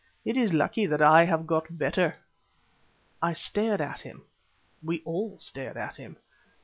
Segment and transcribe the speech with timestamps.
[0.25, 2.15] It is lucky that I have got a better."
[3.21, 4.23] I stared at him;
[4.81, 6.17] we all stared at him.